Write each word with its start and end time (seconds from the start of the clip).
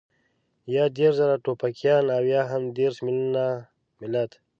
يا 0.75 0.83
دېرش 0.97 1.15
زره 1.19 1.35
ټوپکيان 1.43 2.05
او 2.17 2.23
يا 2.33 2.41
هم 2.51 2.63
دېرش 2.77 2.95
مېليونه 3.05 3.43
ملت. 4.01 4.31